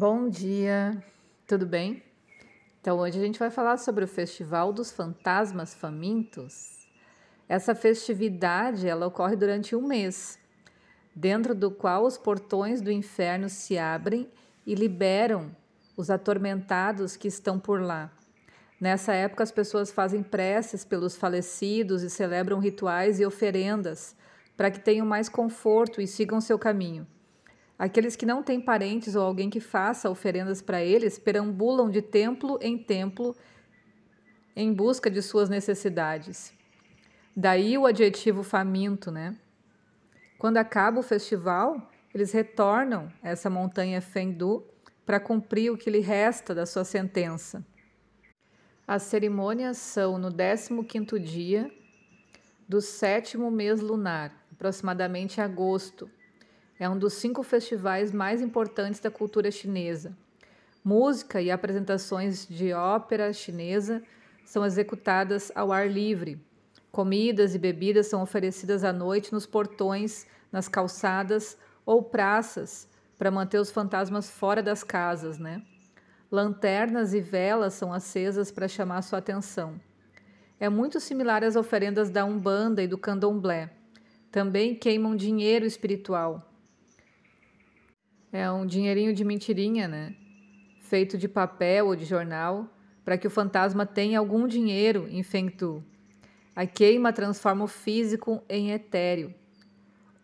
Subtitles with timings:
[0.00, 0.96] Bom dia,
[1.46, 2.02] tudo bem?
[2.80, 6.88] Então, hoje a gente vai falar sobre o Festival dos Fantasmas Famintos.
[7.46, 10.38] Essa festividade ela ocorre durante um mês,
[11.14, 14.26] dentro do qual os portões do inferno se abrem
[14.66, 15.54] e liberam
[15.98, 18.10] os atormentados que estão por lá.
[18.80, 24.16] Nessa época, as pessoas fazem preces pelos falecidos e celebram rituais e oferendas
[24.56, 27.06] para que tenham mais conforto e sigam seu caminho.
[27.80, 32.58] Aqueles que não têm parentes ou alguém que faça oferendas para eles perambulam de templo
[32.60, 33.34] em templo
[34.54, 36.52] em busca de suas necessidades.
[37.34, 39.34] Daí o adjetivo faminto, né?
[40.38, 44.62] Quando acaba o festival, eles retornam a essa montanha Fengdu
[45.06, 47.64] para cumprir o que lhe resta da sua sentença.
[48.86, 51.70] As cerimônias são no 15º dia
[52.68, 56.10] do sétimo mês lunar, aproximadamente agosto,
[56.80, 60.16] é um dos cinco festivais mais importantes da cultura chinesa.
[60.82, 64.02] Música e apresentações de ópera chinesa
[64.46, 66.42] são executadas ao ar livre.
[66.90, 73.58] Comidas e bebidas são oferecidas à noite nos portões, nas calçadas ou praças para manter
[73.58, 75.62] os fantasmas fora das casas, né?
[76.32, 79.78] Lanternas e velas são acesas para chamar sua atenção.
[80.58, 83.70] É muito similar às oferendas da Umbanda e do Candomblé.
[84.32, 86.49] Também queimam dinheiro espiritual.
[88.32, 90.14] É um dinheirinho de mentirinha, né?
[90.82, 92.68] Feito de papel ou de jornal,
[93.04, 95.82] para que o fantasma tenha algum dinheiro em Fengtu.
[96.54, 99.34] A queima transforma o físico em etéreo.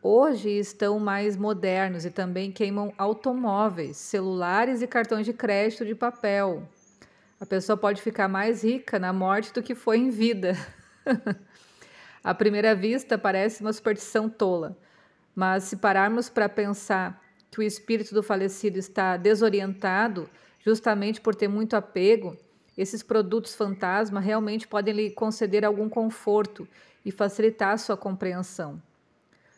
[0.00, 6.62] Hoje estão mais modernos e também queimam automóveis, celulares e cartões de crédito de papel.
[7.40, 10.56] A pessoa pode ficar mais rica na morte do que foi em vida.
[12.22, 14.78] à primeira vista parece uma superstição tola,
[15.34, 20.28] mas se pararmos para pensar que o espírito do falecido está desorientado,
[20.60, 22.36] justamente por ter muito apego,
[22.76, 26.68] esses produtos fantasma realmente podem lhe conceder algum conforto
[27.04, 28.82] e facilitar a sua compreensão.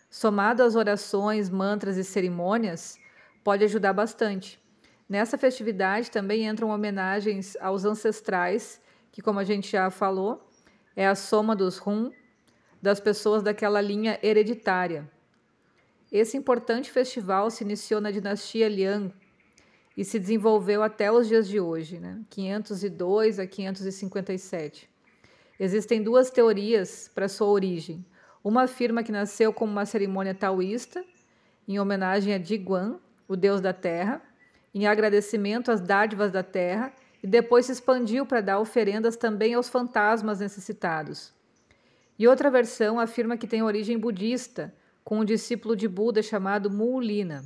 [0.09, 2.99] Somado às orações, mantras e cerimônias,
[3.43, 4.59] pode ajudar bastante.
[5.09, 10.47] Nessa festividade também entram homenagens aos ancestrais, que, como a gente já falou,
[10.95, 12.13] é a soma dos rum
[12.81, 15.11] das pessoas daquela linha hereditária.
[16.11, 19.13] Esse importante festival se iniciou na dinastia Liang
[19.97, 22.21] e se desenvolveu até os dias de hoje, né?
[22.31, 24.89] 502 a 557.
[25.61, 28.05] Existem duas teorias para sua origem.
[28.43, 31.05] Uma afirma que nasceu como uma cerimônia taoísta,
[31.67, 34.23] em homenagem a Diguan, o deus da terra,
[34.73, 36.93] em agradecimento às dádivas da terra,
[37.23, 41.35] e depois se expandiu para dar oferendas também aos fantasmas necessitados.
[42.19, 44.73] E outra versão afirma que tem origem budista,
[45.09, 47.43] com um discípulo de Buda chamado Mulina.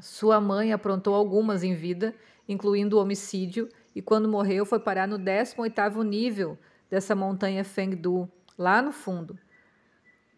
[0.00, 2.12] Sua mãe aprontou algumas em vida,
[2.48, 6.58] incluindo o homicídio, e quando morreu foi parar no 18º nível
[6.90, 8.28] dessa montanha Fengdu,
[8.58, 9.38] lá no fundo.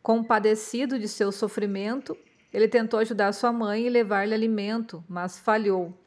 [0.03, 2.15] Compadecido de seu sofrimento,
[2.53, 5.99] ele tentou ajudar sua mãe e levar-lhe alimento, mas falhou.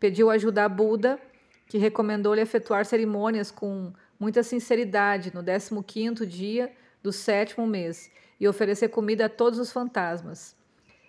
[0.00, 1.20] Pediu ajuda a Buda,
[1.66, 6.72] que recomendou-lhe efetuar cerimônias com muita sinceridade no 15º dia
[7.02, 8.10] do sétimo mês
[8.42, 10.56] e oferecer comida a todos os fantasmas.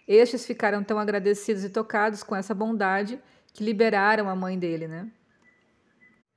[0.08, 3.20] Estes ficaram tão agradecidos e tocados com essa bondade
[3.52, 5.12] que liberaram a mãe dele, né?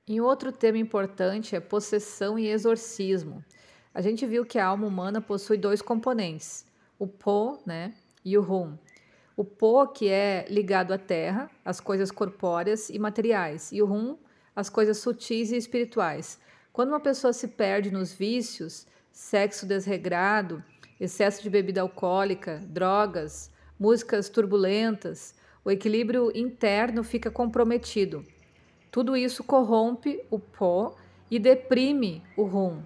[0.09, 3.45] E outro tema importante é possessão e exorcismo.
[3.93, 6.65] A gente viu que a alma humana possui dois componentes,
[6.99, 7.93] o Po, né,
[8.25, 8.79] e o Hum.
[9.37, 14.17] O Po, que é ligado à terra, às coisas corpóreas e materiais, e o Hum,
[14.55, 16.39] as coisas sutis e espirituais.
[16.73, 18.87] Quando uma pessoa se perde nos vícios,
[19.17, 20.63] sexo desregrado,
[21.01, 25.35] excesso de bebida alcoólica, drogas, músicas turbulentas,
[25.65, 28.25] o equilíbrio interno fica comprometido.
[28.91, 30.95] Tudo isso corrompe o pó
[31.31, 32.81] e deprime o rum.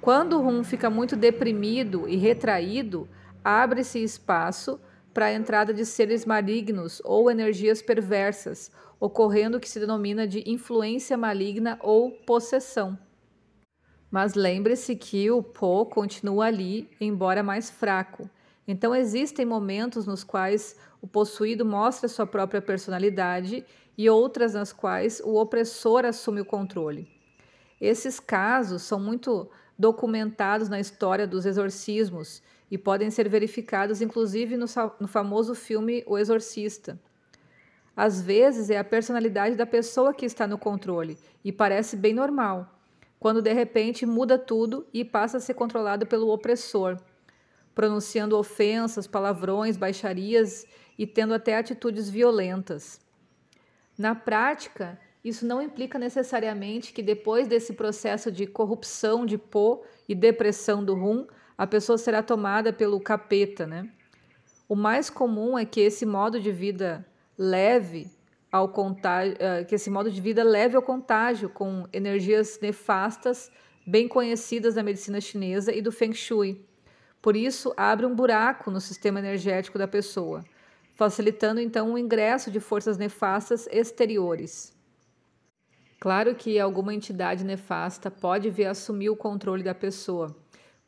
[0.00, 3.08] Quando o rum fica muito deprimido e retraído,
[3.44, 4.80] abre-se espaço
[5.12, 8.70] para a entrada de seres malignos ou energias perversas,
[9.00, 12.98] ocorrendo o que se denomina de influência maligna ou possessão.
[14.10, 18.28] Mas lembre-se que o Po continua ali, embora mais fraco.
[18.66, 23.64] Então existem momentos nos quais o possuído mostra sua própria personalidade
[23.96, 27.08] e outras nas quais o opressor assume o controle.
[27.80, 34.66] Esses casos são muito documentados na história dos exorcismos e podem ser verificados inclusive no,
[34.98, 36.98] no famoso filme O Exorcista.
[37.96, 42.77] Às vezes é a personalidade da pessoa que está no controle e parece bem normal
[43.18, 46.98] quando de repente muda tudo e passa a ser controlado pelo opressor,
[47.74, 50.66] pronunciando ofensas, palavrões, baixarias
[50.98, 53.00] e tendo até atitudes violentas.
[53.96, 60.14] Na prática, isso não implica necessariamente que depois desse processo de corrupção de pô e
[60.14, 61.26] depressão do rum,
[61.56, 63.90] a pessoa será tomada pelo capeta, né?
[64.68, 67.04] O mais comum é que esse modo de vida
[67.36, 68.10] leve
[68.50, 73.50] ao contágio, eh, que esse modo de vida leve ao contágio com energias nefastas
[73.86, 76.62] bem conhecidas da medicina chinesa e do Feng Shui.
[77.22, 80.44] Por isso, abre um buraco no sistema energético da pessoa,
[80.94, 84.76] facilitando então o ingresso de forças nefastas exteriores.
[85.98, 90.36] Claro que alguma entidade nefasta pode vir assumir o controle da pessoa,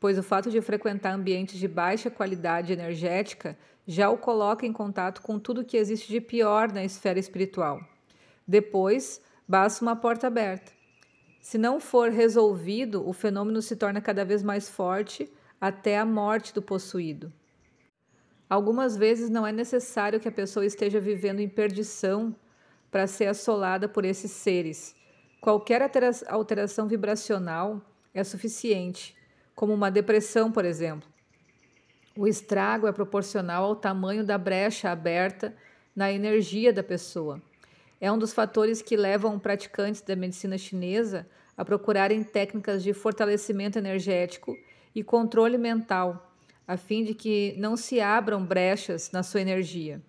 [0.00, 3.56] pois o fato de frequentar ambientes de baixa qualidade energética
[3.86, 7.80] já o coloca em contato com tudo que existe de pior na esfera espiritual.
[8.48, 10.72] Depois, basta uma porta aberta.
[11.40, 15.30] Se não for resolvido, o fenômeno se torna cada vez mais forte
[15.60, 17.32] até a morte do possuído.
[18.48, 22.34] Algumas vezes não é necessário que a pessoa esteja vivendo em perdição
[22.90, 24.94] para ser assolada por esses seres.
[25.40, 25.88] Qualquer
[26.28, 27.80] alteração vibracional
[28.12, 29.16] é suficiente,
[29.54, 31.08] como uma depressão, por exemplo.
[32.16, 35.54] O estrago é proporcional ao tamanho da brecha aberta
[35.94, 37.40] na energia da pessoa.
[38.00, 41.26] É um dos fatores que levam praticantes da medicina chinesa
[41.56, 44.56] a procurarem técnicas de fortalecimento energético
[44.94, 46.32] e controle mental,
[46.66, 50.00] a fim de que não se abram brechas na sua energia.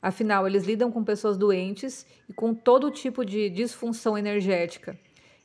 [0.00, 4.96] Afinal, eles lidam com pessoas doentes e com todo tipo de disfunção energética.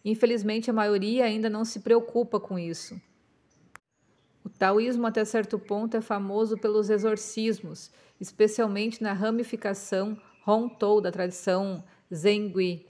[0.05, 2.99] Infelizmente, a maioria ainda não se preocupa com isso.
[4.43, 11.83] O taoísmo, até certo ponto, é famoso pelos exorcismos, especialmente na ramificação Hongtou da tradição
[12.13, 12.87] Zengui.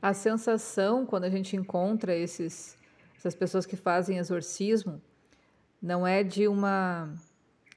[0.00, 2.76] A sensação, quando a gente encontra esses,
[3.16, 5.00] essas pessoas que fazem exorcismo,
[5.80, 7.12] não é de uma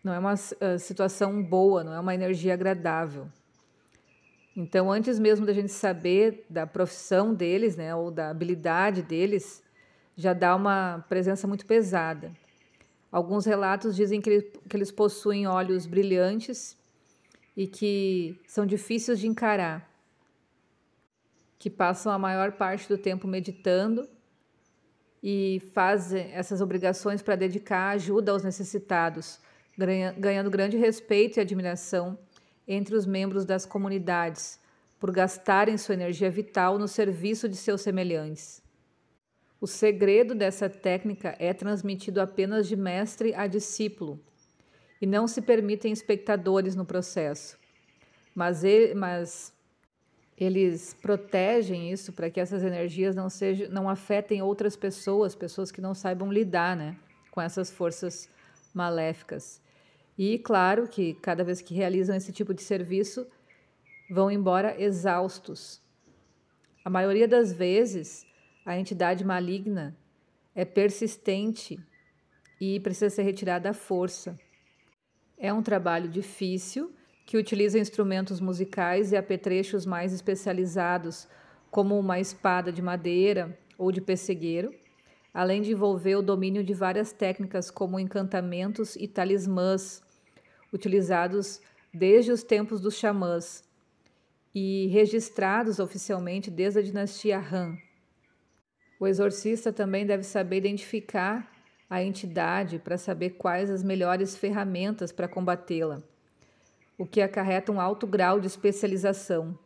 [0.04, 3.28] não é uma uh, situação boa, não é uma energia agradável.
[4.56, 9.64] Então, antes mesmo da gente saber da profissão deles, né, ou da habilidade deles,
[10.16, 12.32] já dá uma presença muito pesada.
[13.12, 16.78] Alguns relatos dizem que, que eles possuem olhos brilhantes
[17.56, 19.90] e que são difíceis de encarar,
[21.60, 24.08] que passam a maior parte do tempo meditando
[25.22, 29.40] e fazem essas obrigações para dedicar ajuda aos necessitados,
[30.18, 32.18] ganhando grande respeito e admiração
[32.68, 34.60] entre os membros das comunidades
[35.00, 38.62] por gastarem sua energia vital no serviço de seus semelhantes.
[39.62, 44.20] O segredo dessa técnica é transmitido apenas de mestre a discípulo
[45.00, 47.60] e não se permitem espectadores no processo.
[48.34, 49.54] Mas, ele, mas
[50.36, 55.80] eles protegem isso para que essas energias não, sejam, não afetem outras pessoas, pessoas que
[55.80, 56.98] não saibam lidar né,
[57.30, 58.28] com essas forças
[58.74, 59.62] maléficas.
[60.18, 63.28] E claro que cada vez que realizam esse tipo de serviço,
[64.10, 65.80] vão embora exaustos.
[66.84, 68.26] A maioria das vezes,
[68.66, 69.96] a entidade maligna
[70.54, 71.80] é persistente
[72.60, 74.40] e precisa ser retirada à força.
[75.38, 76.94] É um trabalho difícil
[77.26, 81.28] que utiliza instrumentos musicais e apetrechos mais especializados,
[81.72, 84.76] como uma espada de madeira ou de pessegueiro,
[85.34, 90.04] além de envolver o domínio de várias técnicas como encantamentos e talismãs,
[90.74, 91.62] utilizados
[91.94, 93.64] desde os tempos dos xamãs
[94.54, 97.78] e registrados oficialmente desde a dinastia Han.
[99.02, 101.52] O exorcista também deve saber identificar
[101.90, 106.04] a entidade para saber quais as melhores ferramentas para combatê-la,
[107.00, 109.58] o que acarreta um alto grau de especialização.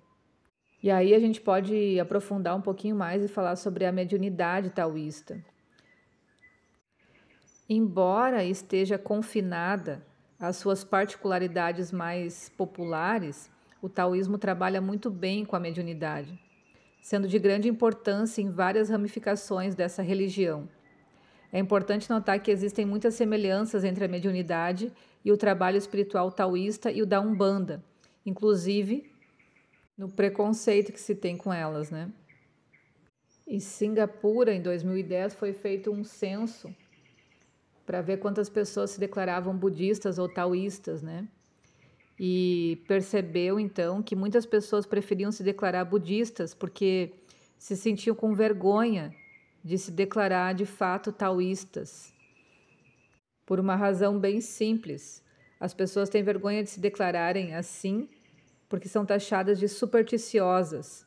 [0.81, 5.43] E aí a gente pode aprofundar um pouquinho mais e falar sobre a mediunidade taoísta.
[7.67, 10.01] Embora esteja confinada
[10.39, 13.51] às suas particularidades mais populares,
[13.81, 16.44] o taoísmo trabalha muito bem com a mediunidade
[17.05, 20.67] sendo de grande importância em várias ramificações dessa religião.
[21.53, 24.91] É importante notar que existem muitas semelhanças entre a mediunidade
[25.23, 27.85] e o trabalho espiritual taoísta e o da Umbanda,
[28.25, 29.07] inclusive
[29.95, 32.11] no preconceito que se tem com elas, né?
[33.45, 36.75] Em Singapura, em 2010, foi feito um censo
[37.85, 41.27] para ver quantas pessoas se declaravam budistas ou taoístas, né?
[42.19, 47.13] E percebeu então que muitas pessoas preferiam se declarar budistas porque
[47.57, 49.13] se sentiam com vergonha
[49.63, 52.13] de se declarar de fato taoístas.
[53.45, 55.23] Por uma razão bem simples.
[55.59, 58.07] As pessoas têm vergonha de se declararem assim
[58.69, 61.05] porque são taxadas de supersticiosas.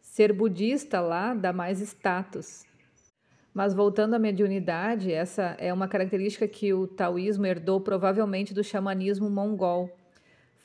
[0.00, 2.64] Ser budista lá dá mais status.
[3.52, 9.30] Mas voltando à mediunidade, essa é uma característica que o taoísmo herdou provavelmente do xamanismo
[9.30, 9.90] mongol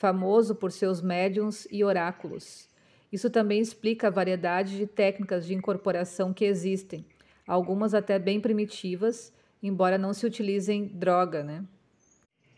[0.00, 2.66] famoso por seus médiums e oráculos.
[3.12, 7.04] Isso também explica a variedade de técnicas de incorporação que existem,
[7.46, 9.30] algumas até bem primitivas,
[9.62, 11.66] embora não se utilizem droga, né?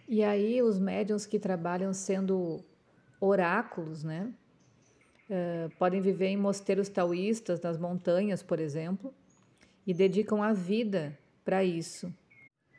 [0.08, 2.64] E aí os médiums que trabalham sendo
[3.20, 4.32] oráculos, né?
[5.28, 9.12] Uh, podem viver em mosteiros taoístas, nas montanhas, por exemplo,
[9.84, 12.14] e dedicam a vida para isso,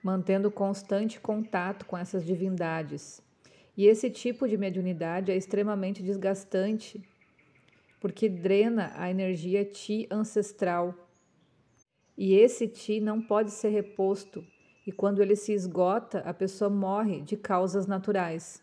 [0.02, 3.23] mantendo constante contato com essas divindades.
[3.76, 7.02] E esse tipo de mediunidade é extremamente desgastante
[8.04, 10.94] porque drena a energia ti ancestral.
[12.18, 14.46] E esse ti não pode ser reposto,
[14.86, 18.62] e quando ele se esgota, a pessoa morre de causas naturais.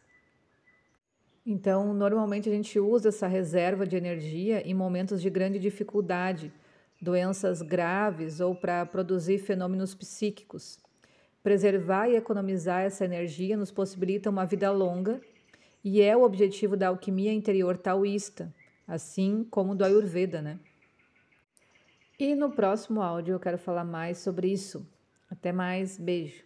[1.47, 6.53] Então, normalmente a gente usa essa reserva de energia em momentos de grande dificuldade,
[7.01, 10.79] doenças graves ou para produzir fenômenos psíquicos.
[11.43, 15.21] Preservar e economizar essa energia nos possibilita uma vida longa
[15.83, 18.53] e é o objetivo da alquimia interior taoísta
[18.91, 20.59] assim como do Ayurveda, né?
[22.19, 24.85] E no próximo áudio eu quero falar mais sobre isso.
[25.31, 26.45] Até mais, beijo.